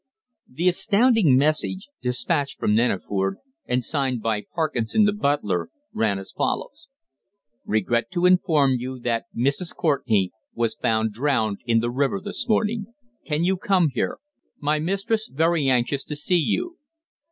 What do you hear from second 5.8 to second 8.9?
ran as follows: _"Regret to inform